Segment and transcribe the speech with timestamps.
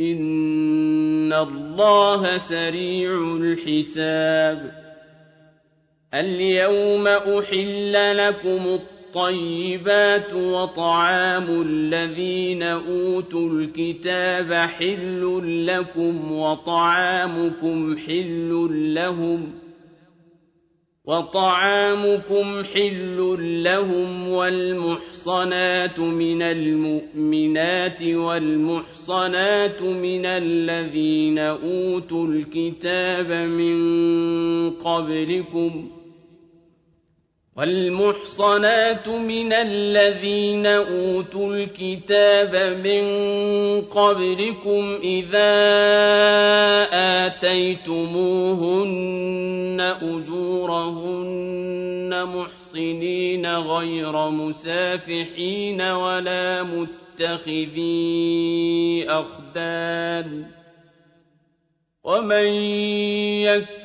[0.00, 4.84] إن الله سريع الحساب
[6.14, 8.78] اليوم أحل لكم
[9.14, 19.63] الطيبات وطعام الذين أوتوا الكتاب حل لكم وطعامكم حل لهم ۖ
[21.06, 33.76] وطعامكم حل لهم والمحصنات من المؤمنات والمحصنات من الذين أوتوا الكتاب من
[34.70, 35.88] قبلكم
[37.56, 43.04] والمحصنات من الذين أوتوا الكتاب من
[43.82, 45.54] قبلكم إذا
[47.26, 48.34] آتيتموهن
[50.02, 51.44] أجورهن
[52.24, 57.84] محصنين غير مسافحين ولا متخذي
[59.08, 60.44] أخدان
[62.04, 62.46] ومن
[63.46, 63.83] يكفر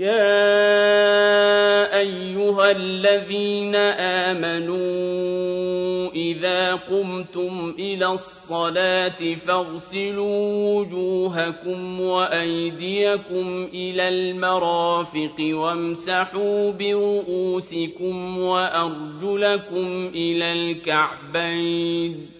[0.00, 3.74] يا أيها الذين
[4.24, 4.80] آمنوا
[6.14, 22.39] إذا قمتم إلى الصلاة فاغسلوا وجوهكم وأيديكم إلى المرافق وامسحوا برؤوسكم وأرجلكم إلى الكعبين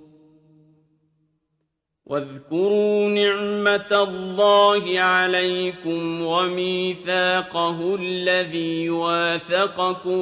[2.05, 10.21] واذكروا نعمة الله عليكم وميثاقه الذي واثقكم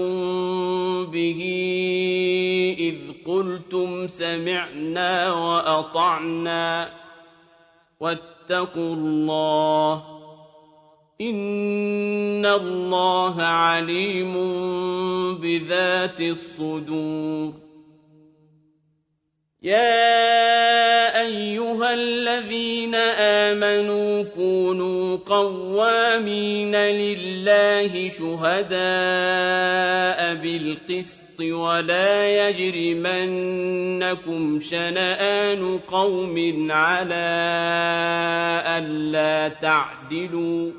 [1.05, 1.41] به
[2.79, 6.89] إذ قلتم سمعنا وأطعنا
[7.99, 10.03] واتقوا الله
[11.21, 14.33] إن الله عليم
[15.35, 17.68] بذات الصدور
[19.63, 28.79] يا أيها الذين آمنوا كونوا قوامين لله شهداء
[30.35, 33.49] بالقسط ولا يجرمنكم
[34.59, 37.29] شنآن قوم على
[38.67, 40.71] ألا تعدلوا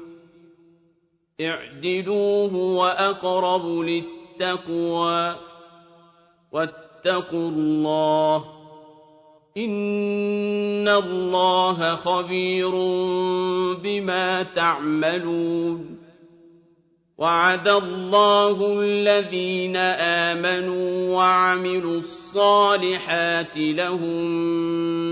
[1.41, 5.37] اعدلوا هو أقرب للتقوى
[6.53, 8.60] واتقوا الله
[9.57, 12.71] إِنَّ اللَّهَ خَبِيرٌ
[13.83, 16.01] بِمَا تَعْمَلُونَ
[17.21, 24.25] وعد الله الذين آمنوا وعملوا الصالحات لهم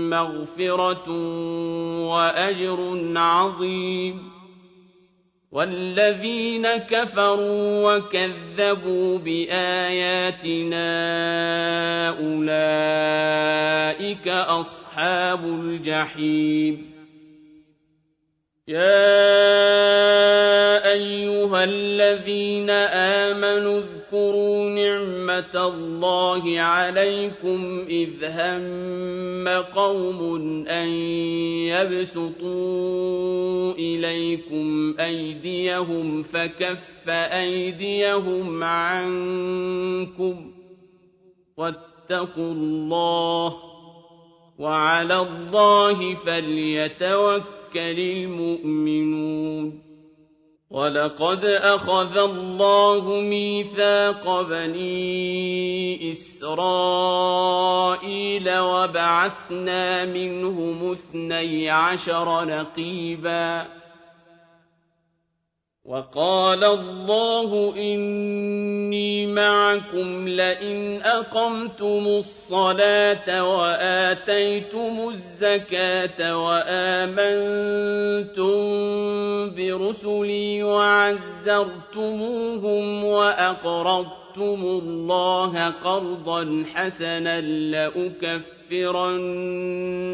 [0.09, 1.11] مغفرة
[2.09, 4.28] وأجر عظيم
[5.51, 10.89] والذين كفروا وكذبوا بآياتنا
[12.09, 13.57] أولئك
[14.27, 16.91] أصحاب الجحيم
[18.67, 19.09] يا
[20.91, 30.21] أيها الذين آمنوا اذكروا نعمة الله عليكم إذ هم قوم
[30.67, 30.89] أن
[31.69, 40.51] يبسطوا إليكم أيديهم فكف أيديهم عنكم
[41.57, 43.55] واتقوا الله
[44.59, 49.88] وعلى الله فليتوكل المؤمنون
[50.69, 56.59] وَلَقَدْ أَخَذَ اللَّهُ مِيثَاقَ بَنِي إِسْرَائِيلَ
[58.59, 63.78] وَبَعَثْنَا مِنْهُمُ اثْنَيْ عَشَرَ نَقِيبًا
[65.85, 77.15] وَقَالَ اللَّهُ إِنِّي مَعَكُمْ لَئِنْ أَقَمْتُمُ الصَّلَاةَ وَآتَيْتُمُ الزَّكَاةَ وَآمَنتُم
[79.55, 81.43] بِرُسُلِي وَعَزَّرْتُمُوهُمْ
[83.05, 88.57] وَأَقْرَضْتُمُ اللَّهَ قَرْضًا حَسَنًا لَّأُكَفِّرَنَّ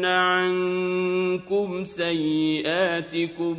[0.04, 3.58] عَنكُمْ سَيِّئَاتِكُمْ ۖ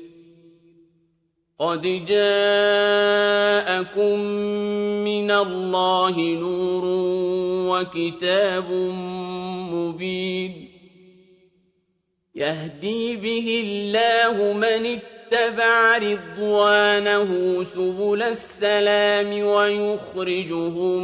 [1.61, 3.59] قَدْ جَاءَكُم
[5.05, 6.83] مِّنَ اللَّهِ نُورٌ
[7.69, 8.71] وَكِتَابٌ
[9.73, 10.67] مُّبِينٌ
[12.35, 14.99] يَهْدِي بِهِ اللَّهُ مَنِ
[15.33, 21.03] اتَّبَعَ رِضْوَانَهُ سُبُلَ السَّلَامِ وَيُخْرِجُهُم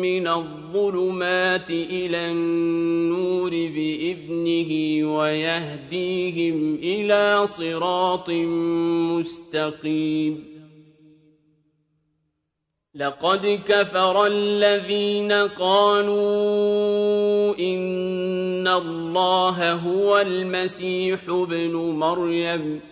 [0.00, 8.30] مِّنَ الظُّلُمَاتِ إِلَى النُّورِ بِإِذْنِهِ وَيَهْدِيهِمْ إِلَىٰ صِرَاطٍ
[9.12, 10.44] مُّسْتَقِيمٍ.
[12.94, 22.91] لَقَدْ كَفَرَ الَّذِينَ قَالُوا إِنَّ اللَّهَ هُوَ الْمَسِيحُ ابْنُ مَرْيَمَ.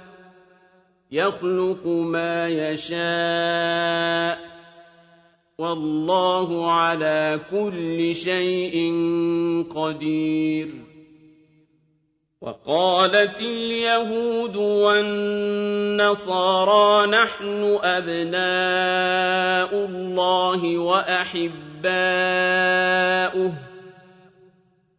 [1.11, 4.39] يَخْلُقُ مَا يَشَاءُ ۚ
[5.57, 8.93] وَاللَّهُ عَلَىٰ كُلِّ شَيْءٍ
[9.75, 10.67] قَدِيرٌ.
[12.41, 16.07] وَقَالَتِ الْيَهُودُ وَالنَّصَارَىٰ
[17.07, 21.71] نَحْنُ أَبْنَاءُ اللَّهِ وَأَحِبَّاؤُهُ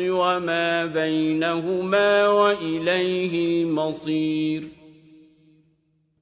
[0.00, 4.62] وَمَا بَيْنَهُمَا وَإِلَيْهِ الْمَصِيرُ.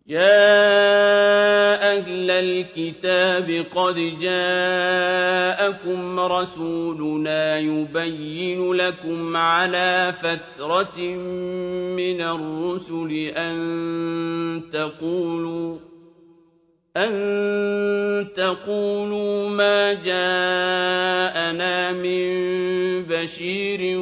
[0.06, 11.00] يَا أَهْلَ الْكِتَابِ قَدْ جَاءَكُمْ رَسُولُنَا يُبَيِّنُ لَكُمْ عَلَىٰ فَتْرَةٍ
[11.98, 13.56] مِّنَ الرُّسُلِ أَن
[14.72, 15.78] تَقُولُوا
[16.96, 22.26] أَن تَقُولُوا مَا جَاءَنَا مِن
[23.04, 23.98] بَشِيرٍ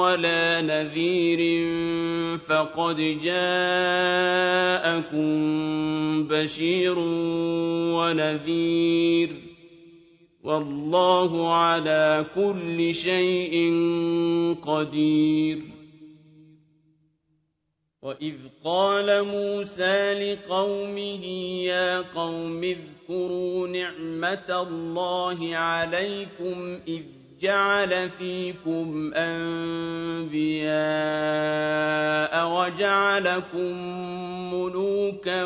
[0.00, 1.68] وَلَا نَذِيرٍ
[2.38, 5.28] فَقَدْ جَاءَكُم
[6.28, 6.98] بَشِيرٌ
[7.98, 9.32] وَنَذِيرٌ ۗ
[10.44, 13.72] وَاللَّهُ عَلَىٰ كُلِّ شَيْءٍ
[14.64, 15.77] قَدِيرٌ
[18.02, 21.24] وَإِذْ قَالَ مُوسَىٰ لِقَوْمِهِ
[21.66, 27.02] يَا قَوْمِ اذْكُرُوا نِعْمَةَ اللَّهِ عَلَيْكُمْ إِذْ
[27.40, 30.68] جَعَلَ فِيكُمْ أَنبِيَاءَ
[32.50, 33.72] وَجَعَلَكُم
[34.54, 35.44] مُّلُوكًا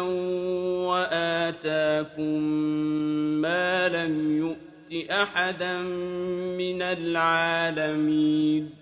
[0.89, 2.39] وَآتَاكُم
[3.41, 5.83] مَّا لَمْ يُؤْتِ أَحَدًا
[6.59, 8.82] مِّنَ الْعَالَمِينَ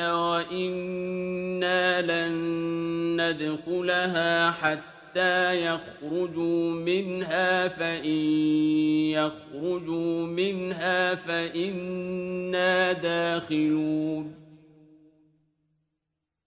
[0.00, 2.32] وَإِنَّا لَن
[3.16, 8.20] نَّدْخُلَهَا حَتَّىٰ يَخْرُجُوا مِنْهَا فَإِن
[9.10, 14.37] يَخْرُجُوا مِنْهَا فَإِنَّا دَاخِلُونَ.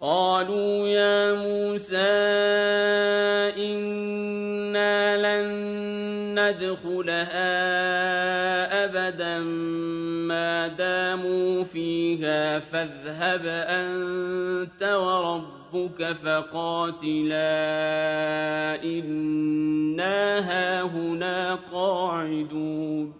[0.00, 1.96] قَالُوا يَا مُوسَىٰ
[3.60, 5.44] إِنَّا لَن
[6.40, 7.52] نَّدْخُلَهَا
[8.84, 9.38] أَبَدًا
[10.28, 17.52] مَّا دَامُوا فِيهَا فَاذْهَبْ أَنتَ وَرَبُّكَ فَقَاتِلَا
[18.84, 23.19] إِنَّا هَاهُنَا قَاعِدُونَ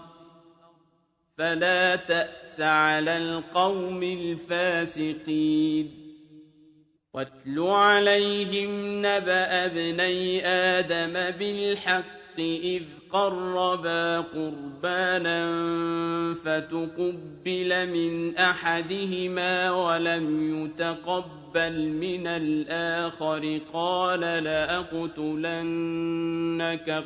[1.41, 5.91] فَلَا تَأْسَ عَلَى الْقَوْمِ الْفَاسِقِينَ.
[7.13, 15.41] وَاتْلُ عَلَيْهِمْ نَبَأَ ابْنَيْ آدَمَ بِالْحَقِّ إِذْ قَرَّبَا قُرْبَانًا
[16.45, 20.25] فَتُقُبِّلَ مِنْ أَحَدِهِمَا وَلَمْ
[20.65, 25.43] يُتَقَبَّلْ مِنَ الْآخَرِ قَالَ لَأَقْتُلَنَّكَ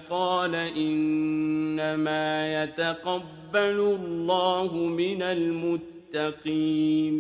[0.10, 7.16] قَالَ إِنَّمَا يَتَقَبَّلُ اللَّهُ مِنَ الْمُتَّقِينَ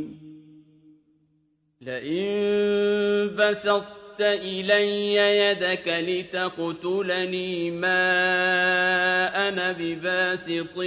[1.81, 10.77] لَئِن بَسَطتَ إِلَيَّ يَدَكَ لِتَقْتُلَنِي مَا أَنَا بِبَاسِطٍ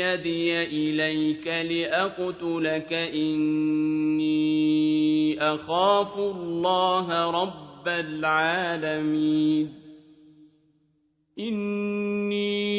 [0.00, 4.38] يَدِيَ إِلَيْكَ لِأَقْتُلَكَ إِنِّي
[5.40, 9.72] أَخَافُ اللَّهَ رَبَّ الْعَالَمِينَ
[11.38, 12.78] إِنِّي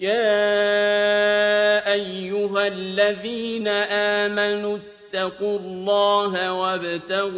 [0.00, 7.32] يَا أَيُّهَا الَّذِينَ آمَنُوا اتَّقُوا اللَّهَ وَابْتَغُوا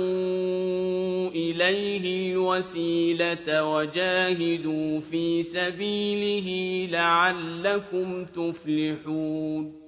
[1.30, 6.48] إِلَيْهِ الْوَسِيلَةَ وَجَاهِدُوا فِي سَبِيلِهِ
[6.92, 9.79] لَعَلَّكُمْ تُفْلِحُونَ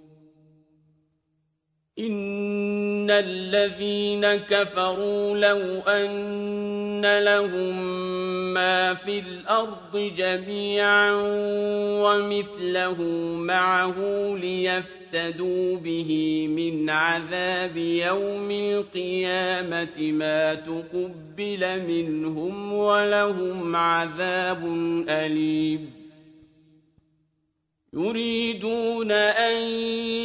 [1.99, 7.77] إِنَّ الَّذِينَ كَفَرُوا لَوْ أَنَّ لَهُم
[8.55, 11.13] مَّا فِي الْأَرْضِ جَمِيعًا
[12.03, 13.03] وَمِثْلَهُ
[13.37, 13.95] مَعَهُ
[14.37, 24.65] لِيَفْتَدُوا بِهِ مِنْ عَذَابِ يَوْمِ الْقِيَامَةِ مَا تُقُبِّلَ مِنْهُمْ وَلَهُمْ عَذَابٌ
[25.09, 26.02] أَلِيمٌ
[27.97, 29.57] يُرِيدُونَ أَن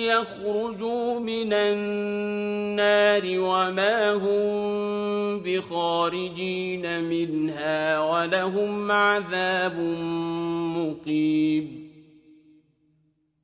[0.08, 9.80] يَخْرُجُوا مِنَ النَّارِ وَمَا هُم بِخَارِجِينَ مِنْهَا وَلَهُمْ عَذَابٌ
[10.77, 11.77] مُّقِيمٌ.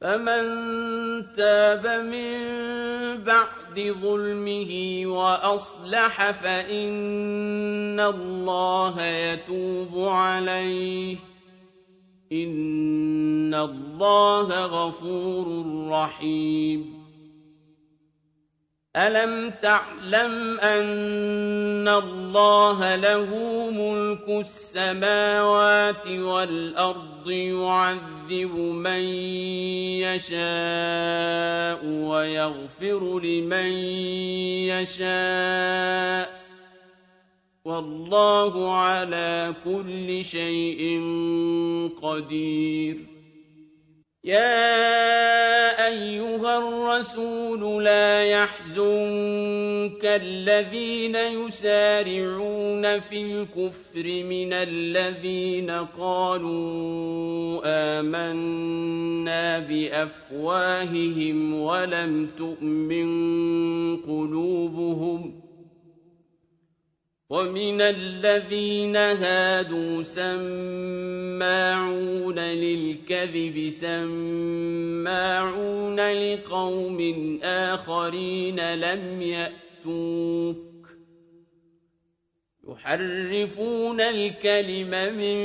[0.00, 0.42] فَمَن
[1.36, 2.38] تَابَ مِن
[3.24, 11.20] بَعْدِ ظُلْمِهِ وَأَصْلَحَ فَإِنَّ اللَّهَ يَتُوبُ عَلَيْهِ ۗ.
[12.32, 16.97] إِنَّ اللَّهَ غَفُورٌ رَّحِيمٌ.
[18.98, 23.30] أَلَمْ تَعْلَمْ أَنَّ اللَّهَ لَهُ
[23.70, 29.02] مُلْكُ السَّمَاوَاتِ وَالْأَرْضِ يُعَذِّبُ مَن
[30.02, 33.70] يَشَاءُ وَيَغْفِرُ لِمَن
[34.66, 36.30] يَشَاءُ ۗ
[37.64, 40.80] وَاللَّهُ عَلَىٰ كُلِّ شَيْءٍ
[42.02, 43.17] قَدِيرٌ
[44.24, 62.28] يَا أَيُّهَا الرَّسُولُ لَا يَحْزُنكَ الَّذِينَ يُسَارِعُونَ فِي الْكُفْرِ مِنَ الَّذِينَ قَالُوا آمَنَّا بِأَفْوَاهِهِمْ وَلَمْ
[62.38, 63.06] تُؤْمِن
[63.96, 65.47] قُلُوبُهُمْ ۛ
[67.30, 70.38] ومن الذين هادوا سماعون
[72.38, 75.20] للكذب سماعون
[76.00, 76.98] لقوم
[77.42, 80.68] آخرين لم يأتوك
[82.68, 85.38] يحرفون الكلم من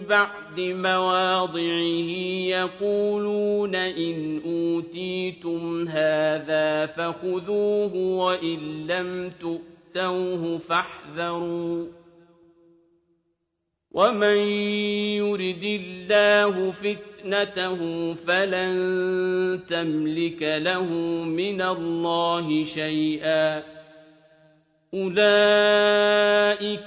[0.00, 2.10] بعد مواضعه
[2.48, 9.69] يقولون إن أوتيتم هذا فخذوه وإن لم تؤتوه
[10.58, 11.86] فاحذروا
[13.92, 14.36] ومن
[15.18, 20.84] يرد الله فتنته فلن تملك له
[21.24, 23.62] من الله شيئا
[24.94, 25.20] أولئك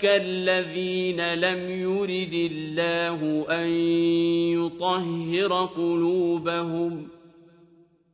[0.05, 3.67] الذين لم يرد الله أن
[4.59, 7.07] يطهر قلوبهم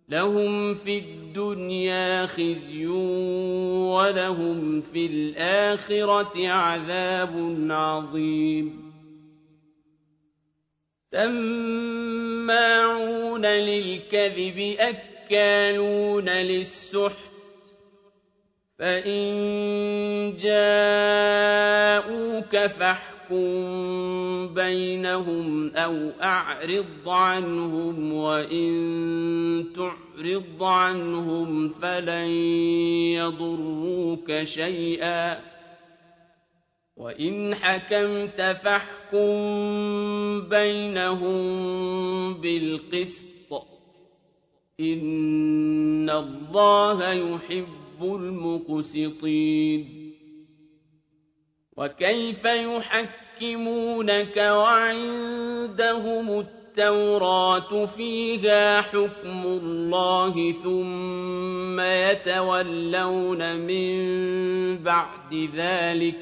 [0.09, 8.91] لهم في الدنيا خزي ولهم في الآخرة عذاب عظيم.
[11.11, 12.25] سماعون
[13.45, 17.29] للكذب أكالون للسحت.
[18.79, 21.77] فإن جاءوك
[22.67, 23.08] فاحكم
[24.53, 32.29] بينهم أو أعرض عنهم وإن تعرض عنهم فلن
[33.13, 35.39] يضروك شيئا
[36.97, 39.29] وإن حكمت فاحكم
[40.49, 41.39] بينهم
[42.33, 43.29] بالقسط
[44.79, 49.98] إن الله يحب المقسطين
[51.79, 63.97] وكيف يحكمونك وعندهم التوراة فيها حكم الله ثم يتولون من
[64.77, 66.15] بعد ذلك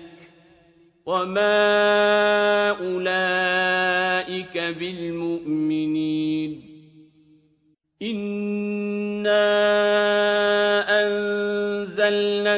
[1.05, 6.61] وما أولئك بالمؤمنين
[8.01, 9.37] إِنَّا
[11.01, 12.57] أنزلنا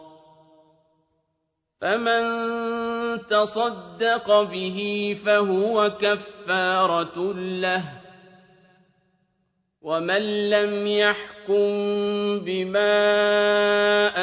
[1.81, 2.23] فمن
[3.29, 7.83] تصدق به فهو كفارة له
[9.81, 11.65] ومن لم يحكم
[12.39, 12.97] بما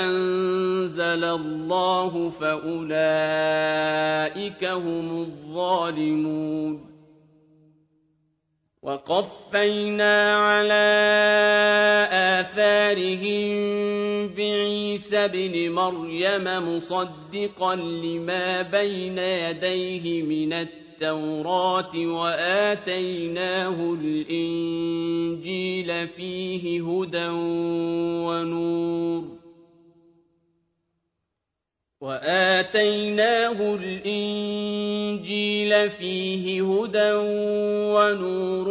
[0.04, 2.94] أنزل الله فأولئك
[4.64, 6.88] هم الظالمون
[8.82, 10.88] وقفينا على
[12.12, 14.07] آثارهم
[14.38, 25.48] بعيسى ابن مريم مصدقا لما بين يديه من التوراة وآتيناه الإنجيل
[26.08, 27.28] فيه هدى
[28.26, 29.38] ونور.
[32.00, 35.10] وآتيناه الإنجيل
[35.90, 37.12] فيه هدى
[37.94, 38.68] ونور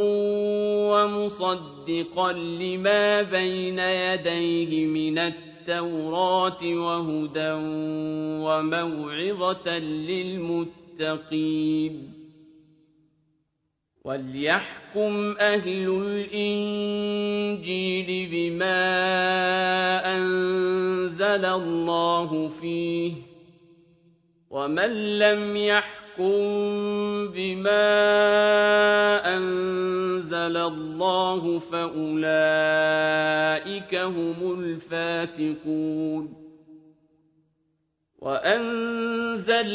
[0.91, 5.47] ومصدقا لما بين يديه من التوراة
[6.63, 7.51] وهدى
[8.43, 9.77] وموعظة
[10.99, 12.13] للمتقين
[14.03, 15.89] وليحكم أهل
[16.36, 18.77] الإنجيل بما
[20.17, 23.13] أنزل الله فيه
[24.49, 27.77] ومن لم يحكم يحكم بما
[29.38, 32.36] أنزل الله فأولئك
[33.95, 36.34] هم الفاسقون
[38.19, 39.67] وأنزلنا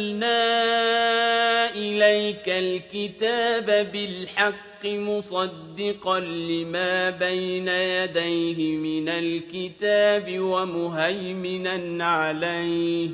[1.75, 13.11] إليك الكتاب بالحق مصدقا لما بين يديه من الكتاب ومهيمنا عليه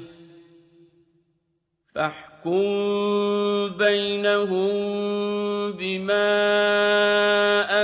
[2.45, 4.73] فاحكم بينهم
[5.73, 6.29] بما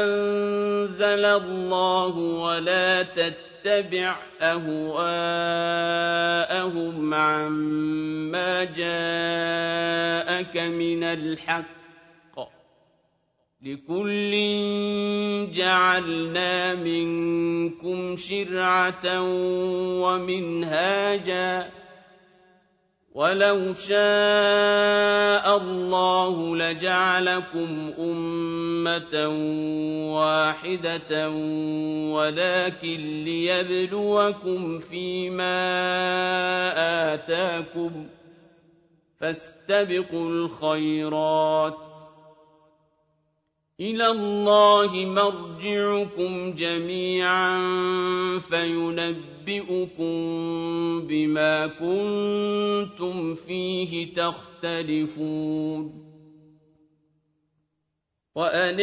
[0.03, 4.75] أنزل الله ولا تتبع أهواءهم
[7.14, 11.64] عما جاءك من الحق
[13.62, 14.31] لكل
[15.53, 19.21] جعلنا منكم شرعة
[20.03, 21.71] ومنهاجا
[23.14, 29.29] ولو شاء الله لجعلكم أمة
[30.14, 31.31] واحدة
[32.11, 35.55] ولكن ليبلوكم فيما
[37.14, 38.07] آتاكم
[39.20, 41.84] فاستبقوا الخيرات
[43.81, 47.59] إلى الله مرجعكم جميعا
[48.39, 50.15] فينبئكم
[51.07, 56.05] بما كنتم فيه تختلفون.
[58.35, 58.81] وأن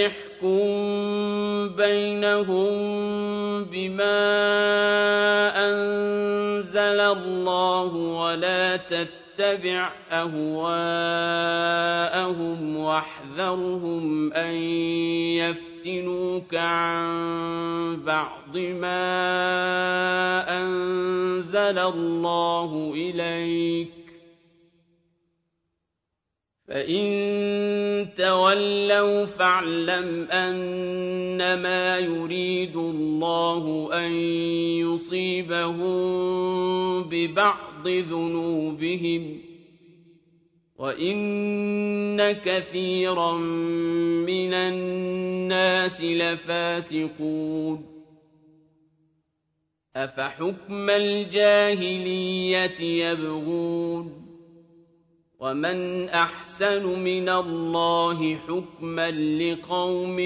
[1.67, 2.73] بينهم
[3.63, 4.21] بما
[5.67, 10.51] أنزل الله ولا تتبع أهواءهم
[13.31, 14.53] واحذرهم أن
[15.39, 19.03] يفتنوك عن بعض ما
[20.61, 23.91] أنزل الله إليك
[26.67, 34.11] فإن تولوا فاعلم أنما يريد الله أن
[34.83, 36.03] يصيبهم
[37.03, 39.41] ببعض بعض ذنوبهم
[40.81, 47.85] وإن كثيرا من الناس لفاسقون
[49.95, 54.21] أفحكم الجاهلية يبغون
[55.39, 60.19] ومن أحسن من الله حكما لقوم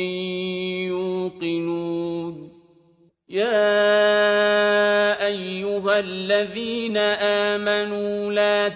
[0.88, 2.52] يوقنون
[3.30, 3.58] يا
[5.28, 8.70] أيها الذين آمنوا لا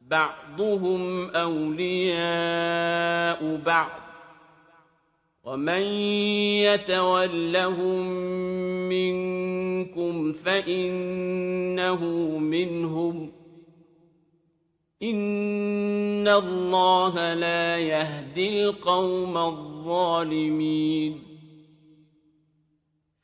[0.00, 2.20] بعضهم أولياء
[3.66, 3.90] بعض.
[5.44, 5.82] ومن
[6.62, 8.06] يتولهم
[8.88, 12.04] منكم فإنه
[12.38, 13.39] منهم ۖ.
[15.02, 21.22] إن الله لا يهدي القوم الظالمين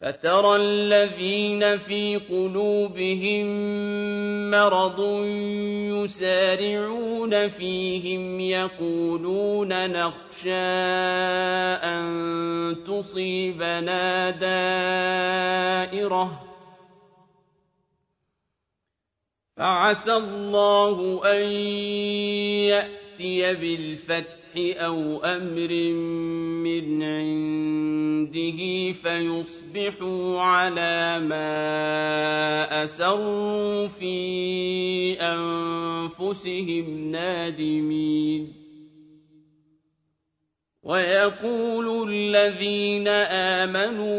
[0.00, 3.46] فترى الذين في قلوبهم
[4.50, 5.24] مرض
[6.04, 10.52] يسارعون فيهم يقولون نخشى
[11.84, 14.30] أن تصيبنا
[15.90, 16.46] دائرة
[19.56, 21.42] فعسى الله أن
[22.68, 25.72] يأتي بالفتح أو أمر
[26.62, 38.52] من عنده فيصبحوا على ما أسروا في أنفسهم نادمين.
[40.82, 43.08] ويقول الذين
[43.58, 44.16] آمنوا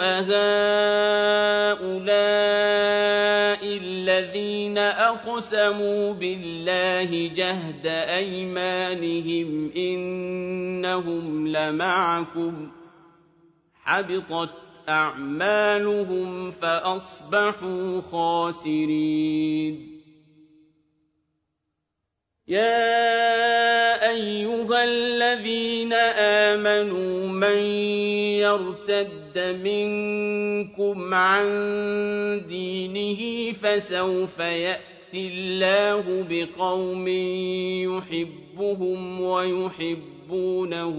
[0.00, 1.54] أهؤلاء
[4.18, 12.70] الذين أقسموا بالله جهد أيمانهم إنهم لمعكم
[13.84, 14.54] حبطت
[14.88, 19.93] أعمالهم فأصبحوا خاسرين.
[22.48, 25.92] يا أيها الذين
[26.52, 27.58] آمنوا من
[28.44, 31.46] يرتد منكم عن
[32.48, 37.08] دينه فسوف يأتي الله بقوم
[37.88, 40.94] يحبهم ويحبونه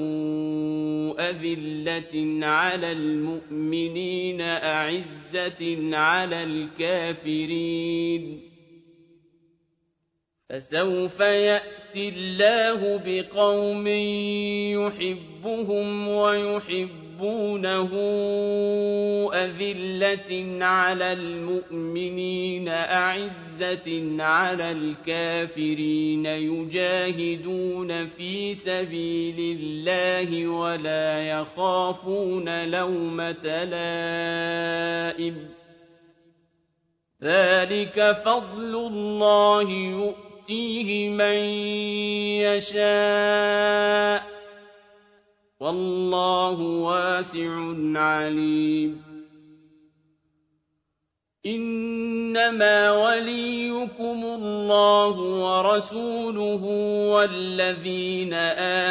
[1.20, 8.45] أذلة على المؤمنين أعزة على الكافرين
[10.56, 13.88] فسوف يأتي الله بقوم
[14.88, 17.92] يحبهم ويحبونه يحبونه
[19.34, 35.50] أذلة على المؤمنين أعزة على الكافرين يجاهدون في سبيل الله ولا يخافون لومة لائم.
[37.24, 40.16] ذلك فضل الله
[40.50, 41.38] يؤتيه من
[42.46, 44.24] يشاء
[45.60, 47.50] والله واسع
[47.96, 49.02] عليم.
[51.46, 56.64] إنما وليكم الله ورسوله
[57.14, 58.34] والذين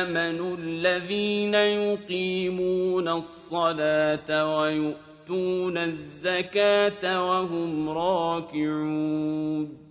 [0.03, 9.84] آمنوا الذين يقيمون الصلاة ويؤتون الزكاة وهم راكعون.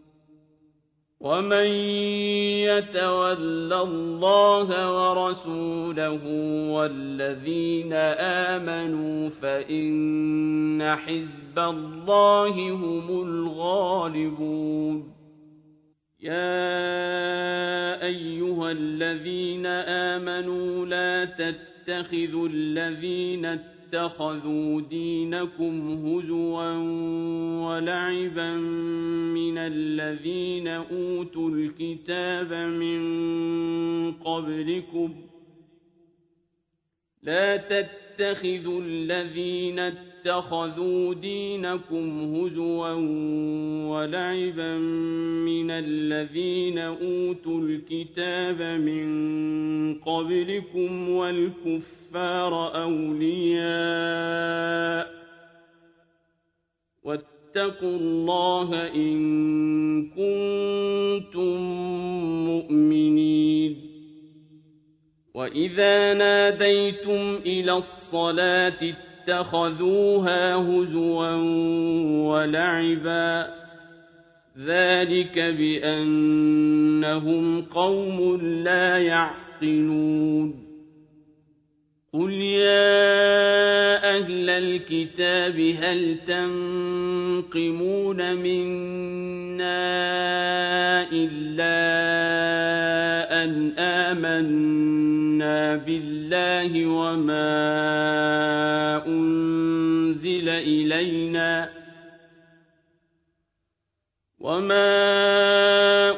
[1.24, 1.68] ومن
[2.68, 6.24] يتول الله ورسوله
[6.72, 7.94] والذين
[8.54, 15.14] آمنوا فإن حزب الله هم الغالبون.
[16.22, 23.73] يا أيها الذين آمنوا لا تتخذوا الذين
[24.82, 26.74] دينكم هزوا
[27.68, 28.56] ولعبا
[29.34, 35.16] من الذين أوتوا الكتاب من قبلكم
[37.24, 40.13] لا تتخذوا الذين اتخذوا
[41.14, 42.92] دينكم هزوا
[43.88, 44.78] ولعبا
[45.46, 53.64] من الذين أوتوا الكتاب من قبلكم والكفار أولياء
[57.04, 61.58] واتقوا الله إن كنتم
[62.46, 63.94] مؤمنين
[65.34, 71.36] وإذا ناديتم إلى الصلاة اتخذوها هزوا
[72.28, 73.48] ولعبا
[74.58, 76.82] ذلك بأنهم
[77.62, 80.64] قوم لا يعقلون
[82.14, 83.04] قل يا
[84.18, 87.56] أهل الكتاب هل تنقمون
[88.36, 89.84] منا
[91.12, 91.84] إلا
[93.44, 97.46] ان امنا بالله وما
[99.08, 101.70] انزل الينا
[104.40, 105.00] وما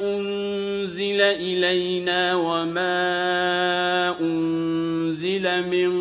[0.01, 2.99] انزل الينا وما
[4.21, 5.91] انزل من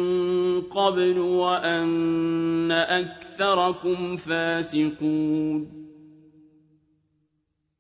[0.61, 5.84] قبل وان اكثركم فاسقون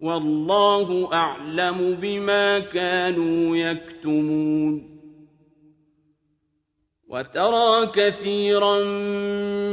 [0.00, 4.98] والله أعلم بما كانوا يكتمون.
[7.08, 8.84] وترى كثيرا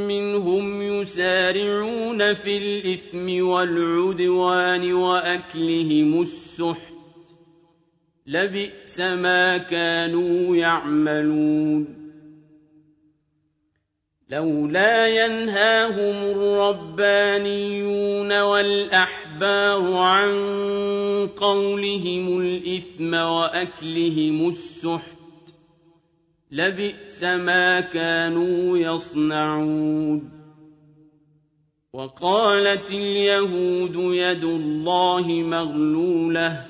[0.06, 6.92] منهم يسارعون في الإثم والعدوان وأكلهم السحت.
[8.26, 12.06] لبئس ما كانوا يعملون.
[14.28, 18.32] لولا ينهاهم الربانيون
[19.42, 20.30] والاحبار عن
[21.36, 25.16] قولهم الإثم وأكلهم السحت
[26.50, 30.30] لبئس ما كانوا يصنعون.
[31.92, 36.66] وقالت اليهود يد الله مغلولة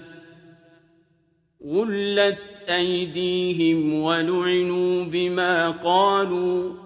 [1.67, 6.86] غلت أيديهم ولعنوا بما قالوا.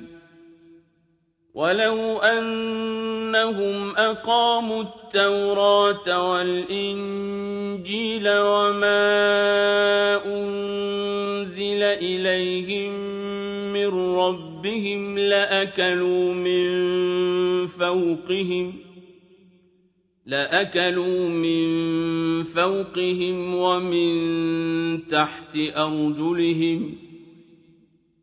[1.53, 9.05] ولو أنهم أقاموا التوراة والإنجيل وما
[10.25, 12.93] أنزل إليهم
[13.73, 18.73] من ربهم لأكلوا من فوقهم
[20.25, 21.63] لأكلوا من
[22.43, 27.10] فوقهم ومن تحت أرجلهم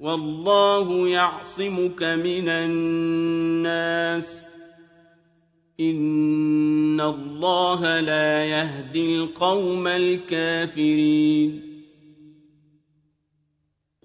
[0.00, 4.48] والله يعصمك من الناس.
[5.80, 11.62] إن الله لا يهدي القوم الكافرين.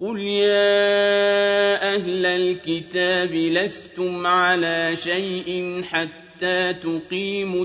[0.00, 7.64] قل يا أهل الكتاب لستم على شيء حتى تقيموا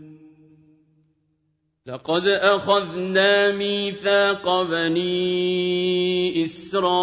[1.85, 6.93] لقد أخذنا ميثاق بني إسرائيل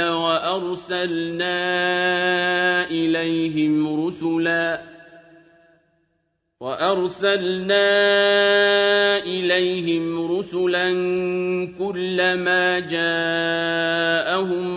[0.00, 1.50] وأرسلنا
[2.90, 4.82] إليهم رسلا
[6.60, 7.88] وأرسلنا
[9.18, 10.88] إليهم رسلا
[11.78, 13.24] كلما جاءهم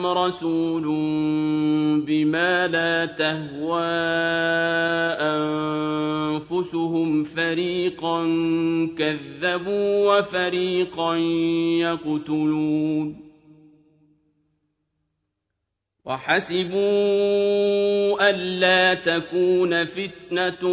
[0.08, 0.84] رسول
[2.06, 3.82] بما لا تهوى
[6.38, 8.24] أنفسهم فريقا
[8.98, 11.16] كذبوا وفريقا
[11.82, 13.31] يقتلون
[16.06, 16.80] وحسبوا
[18.30, 20.64] ألا تكون فتنة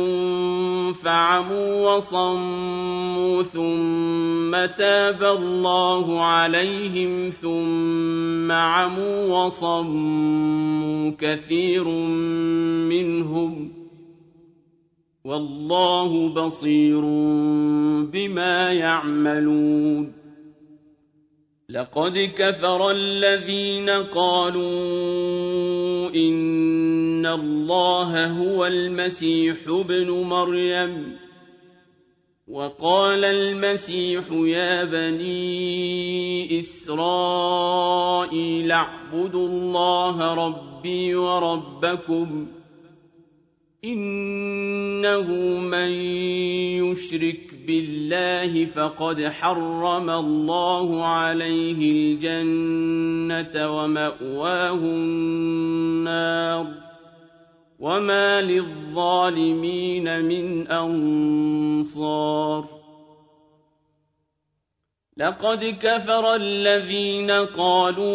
[0.93, 11.89] فعموا وصموا ثم تاب الله عليهم ثم عموا وصموا كثير
[12.89, 13.73] منهم
[15.25, 17.01] والله بصير
[18.13, 20.18] بما يعملون
[21.71, 24.65] لقد كفر الذين قالوا
[26.15, 31.17] إن الله هو المسيح ابن مريم
[32.49, 37.93] وقال المسيح يا بني إسرائيل
[38.73, 42.47] اعبدوا الله ربي وربكم
[43.89, 45.91] إنه من
[46.85, 56.67] يشرك بالله فقد حرم الله عليه الجنة ومأواه النار
[57.79, 62.65] وما للظالمين من أنصار
[65.17, 68.09] لقد كفر الذين قالوا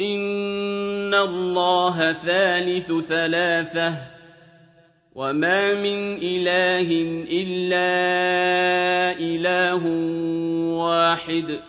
[0.00, 4.13] إن الله ثالث ثلاثة
[5.14, 6.88] وما من إله
[7.30, 7.94] إلا
[9.18, 9.86] إله
[10.74, 11.60] واحد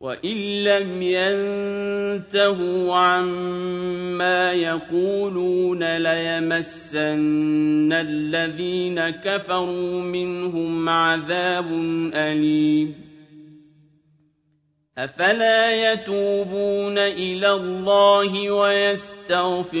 [0.00, 11.72] وإن لم ينتهوا عما يقولون ليمسن الذين كفروا منهم عذاب
[12.14, 12.94] أليم
[14.98, 19.80] أفلا يتوبون إلى الله ويستغفرونه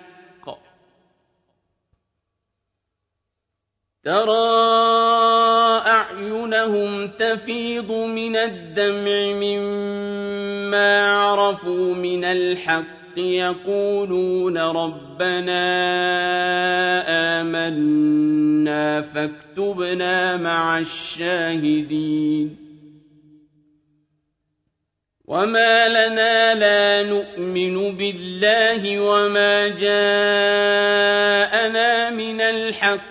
[4.03, 15.61] ترى أعينهم تفيض من الدمع مما عرفوا من الحق يقولون ربنا
[17.41, 22.57] آمنا فاكتبنا مع الشاهدين.
[25.25, 30.69] وما لنا لا نؤمن بالله وما جاءنا
[32.09, 33.10] من الحق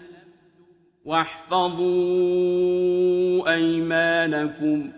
[1.05, 1.91] واحفظوا
[3.53, 4.91] أيمانكم.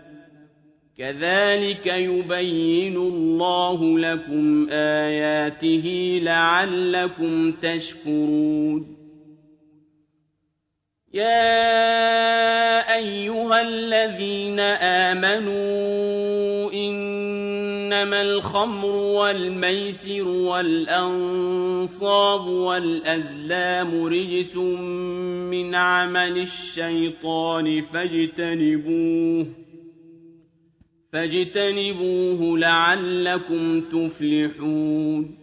[0.98, 8.98] كذلك يبين الله لكم آياته لعلكم تشكرون.
[11.14, 16.33] يا أيها الذين آمنوا
[17.94, 21.68] إنما الخمر والميسر والأنصاب
[22.48, 29.46] والأزلام رجس من عمل الشيطان فاجتنبوه
[31.12, 35.43] فاجتنبوه لعلكم تفلحون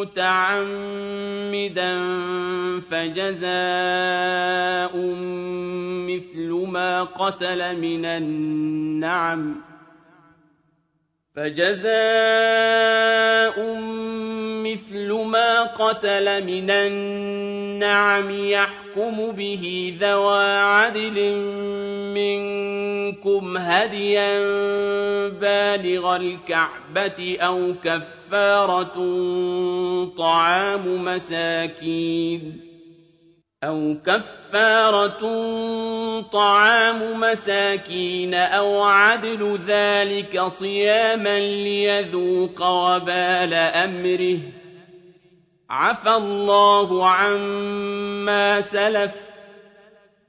[0.00, 1.92] متعمدا
[2.90, 3.48] فجزاء
[6.08, 9.54] مثل ما قتل من النعم
[11.36, 11.88] فجزاء
[14.64, 21.34] مثل ما قتل من النعم يحكم به ذوى عدل
[22.14, 22.87] منكم
[23.56, 24.38] هديا
[25.28, 28.94] بالغ الكعبة أو كفارة
[30.18, 32.60] طعام مساكين
[33.64, 35.20] أو كفارة
[36.20, 44.38] طعام مساكين أو عدل ذلك صياما ليذوق وبال أمره
[45.70, 49.27] عفى الله عما سلف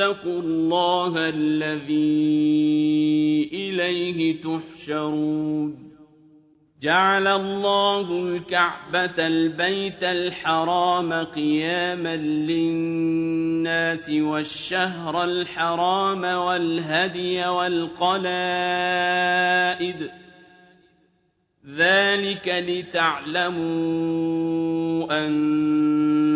[0.00, 1.96] الله الذي
[3.52, 5.86] إليه تحشرون.
[6.82, 18.36] جعل الله الكعبة البيت الحرام قياما للناس والشهر الحرام والهدي والقلائد.
[21.76, 23.56] ذلك لتعلموا
[25.26, 26.25] أن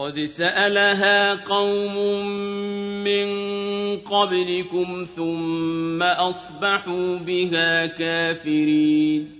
[0.00, 1.96] قد سألها قوم
[3.04, 3.28] من
[3.96, 9.39] قبلكم ثم أصبحوا بها كافرين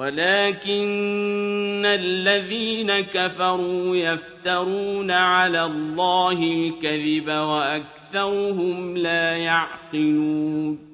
[0.00, 10.90] ولكن الذين كفروا يفترون على الله الكذب وأكثرهم لا يعقلون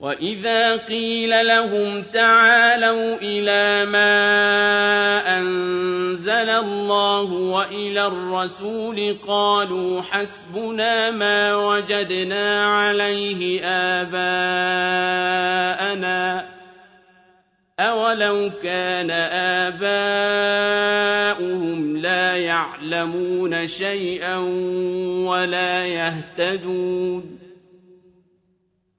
[0.00, 13.64] وإذا قيل لهم تعالوا إلى ما أنزل الله وإلى الرسول قالوا حسبنا ما وجدنا عليه
[13.66, 14.20] آباءنا
[17.80, 19.10] أولو كان
[21.30, 24.36] آباؤهم لا يعلمون شيئا
[25.26, 27.38] ولا يهتدون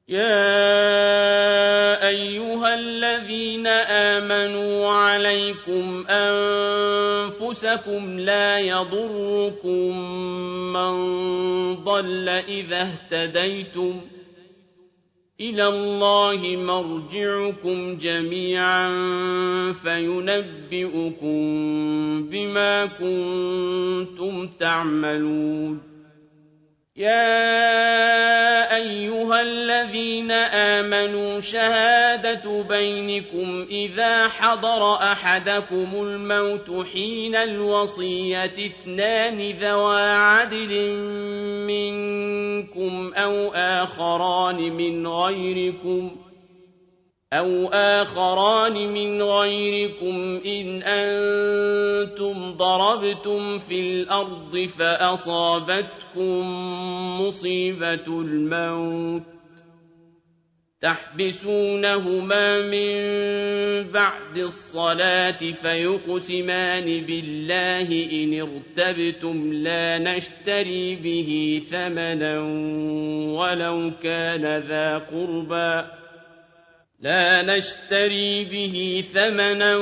[0.09, 0.47] يا
[2.07, 7.69] أيها الذين آمنوا عليكم أنفسكم
[8.19, 9.97] لا يضركم
[10.73, 10.95] من
[11.75, 14.20] ضل إذا اهتديتم ۖ
[15.41, 18.91] إلى الله مرجعكم جميعا
[19.71, 21.41] فينبئكم
[22.29, 25.90] بما كنتم تعملون.
[27.01, 27.41] يا
[29.41, 40.91] الذين آمنوا شهادة بينكم إذا حضر أحدكم الموت حين الوصية اثنان ذوى عدل
[41.67, 46.30] منكم أو آخران من غيركم ۖ
[47.33, 56.41] أو آخران من غيركم إن أنتم ضربتم في الأرض فأصابتكم
[57.21, 59.23] مصيبة الموت
[60.81, 62.91] تحبسونهما من
[63.91, 72.39] بعد الصلاة فيقسمان بالله إن ارتبتم لا نشتري به ثمنا
[73.39, 76.00] ولو كان ذا قربى
[77.01, 79.75] لا نشتري به ثمنا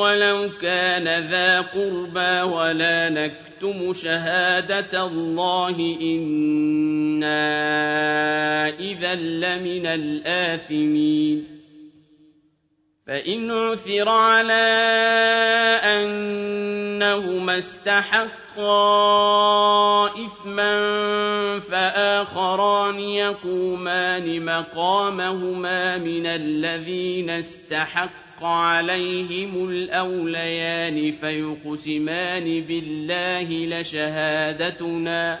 [0.00, 7.38] ولو كان ذا قربى ولا نكتم شهادة الله إنا
[8.68, 11.52] إذا لمن الآثمين.
[13.06, 14.64] فإن عثر على
[15.84, 17.58] أنهما
[18.52, 33.48] استحقا إثما فآخران يقومان مقامهما من الذين استحق عليهم الأوليان فيقسمان بالله
[33.80, 35.40] لشهادتنا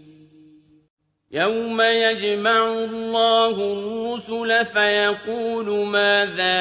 [1.33, 6.57] يوم يجمع الله الرسل فيقول ماذا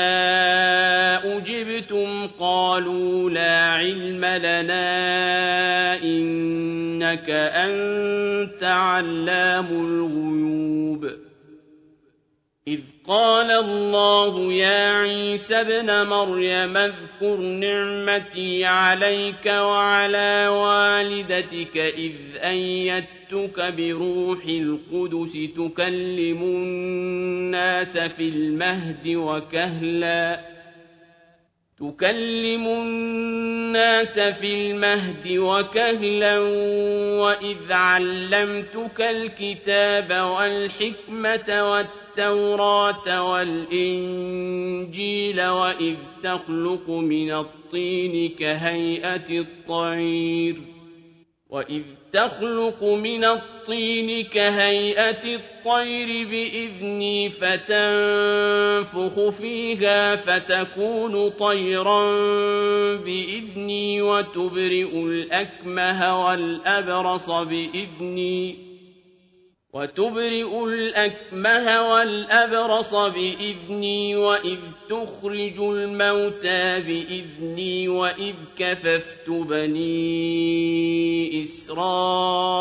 [1.37, 11.30] أجبتم قالوا لا علم لنا إنك أنت علام الغيوب
[12.71, 24.45] إذ قال الله يا عيسى ابن مريم اذكر نعمتي عليك وعلى والدتك إذ أيدتك بروح
[24.45, 30.50] القدس تكلم الناس في المهد وكهلا
[31.81, 36.39] تكلم الناس في المهد وكهلا
[37.21, 44.63] وإذ علمتك الكتاب والحكمة والتقوى التوراة والإنجيل
[45.47, 50.57] وإذ تخلق من الطين كهيئة الطير
[51.49, 51.83] وإذ
[52.13, 62.17] تخلق من الطين كهيئة الطير بإذني فتنفخ فيها فتكون طيرا
[62.97, 68.70] بإذني وتبرئ الأكمه والأبرص بإذني
[69.73, 74.59] وتبرئ الأكمه والأبرص بإذني وإذ
[74.89, 80.23] تخرج الموتى بإذني وإذ كففت بني
[81.43, 82.61] إسرائيل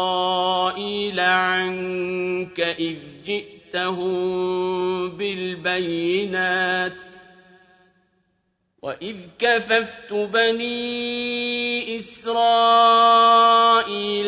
[1.20, 2.96] عنك إذ
[3.26, 6.94] جئتهم بالبينات
[8.82, 13.12] وإذ كففت بني إسرائيل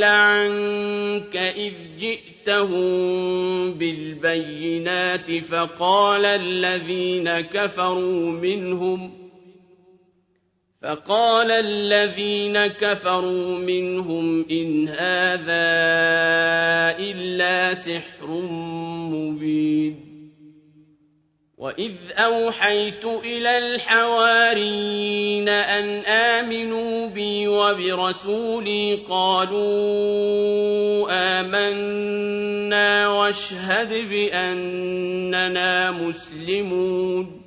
[0.04, 9.22] عنك إذ جئتهم بالبينات فقال الذين كفروا منهم
[10.82, 15.72] فقال الذين كفروا منهم إن هذا
[17.00, 18.28] إلا سحر
[19.12, 20.11] مبين
[21.62, 29.62] وإذ أوحيت إلى الحواريين أن آمنوا بي وبرسولي قالوا
[31.12, 37.41] آمنا واشهد بأننا مسلمون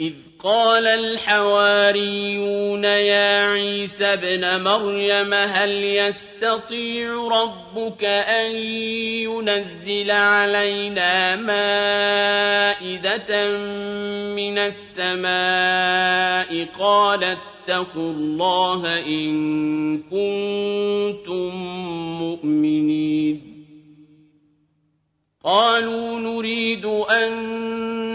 [0.00, 8.52] إذ قال الحواريون يا عيسى ابْنَ مريم هل يستطيع ربك أن
[9.22, 11.58] ينزل علينا مائدة
[14.34, 21.54] من السماء؟ قال اتقوا الله إن كنتم
[22.18, 23.54] مؤمنين.
[25.44, 27.32] قالوا نريد أن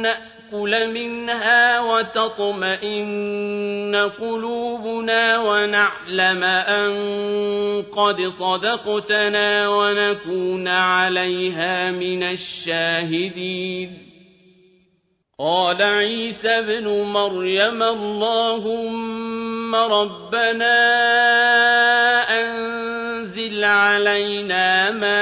[0.02, 3.30] نأتي نأكل منها وتطمئن
[4.20, 14.10] قلوبنا ونعلم أن قد صدقتنا ونكون عليها من الشاهدين.
[15.40, 20.80] قال عيسى ابن مريم اللهم ربنا
[23.60, 25.18] أنزل علينا مائدة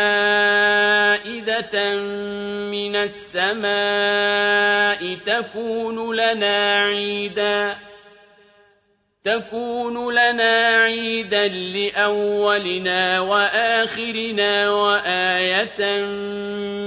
[2.71, 3.67] من السماء
[5.25, 7.75] تكون لنا عيدا
[9.25, 16.01] تكون لنا عيدا لأولنا وآخرنا وآية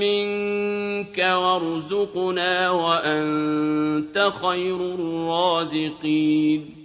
[0.01, 6.80] منك وارزقنا وأنت خير الرازقين.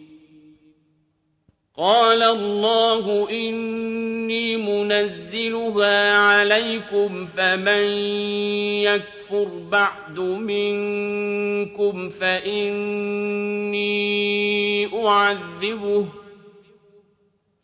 [1.78, 7.88] قال الله إني منزلها عليكم فمن
[8.82, 13.86] يكفر بعد منكم فإني
[15.08, 16.06] أعذبه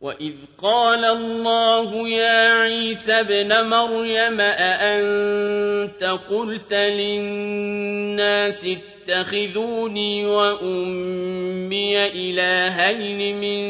[0.00, 0.32] وإذ
[0.62, 8.68] قال الله يا عيسى ابن مريم أأنت قلت للناس
[9.08, 13.60] اتخذوني وأمي إلهين من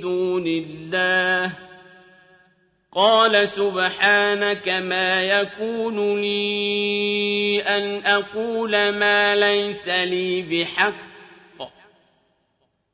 [0.00, 1.52] دون الله
[2.92, 11.11] قال سبحانك ما يكون لي أن أقول ما ليس لي بحق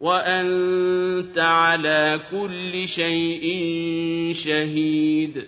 [0.00, 3.62] وأنت على كل شيء
[4.32, 5.44] شهيد.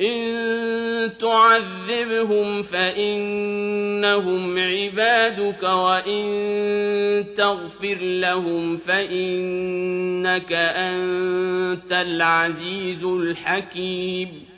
[0.00, 14.57] إن تعذبهم فإنهم عبادك وإن تغفر لهم فإنك أنت العزيز الحكيم.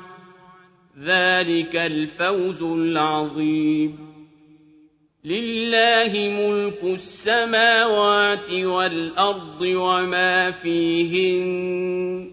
[1.05, 3.97] ذلك الفوز العظيم.
[5.25, 12.31] لله ملك السماوات والأرض وما فيهن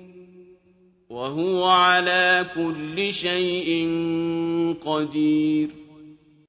[1.11, 3.89] وهو على كل شيء
[4.85, 5.88] قدير.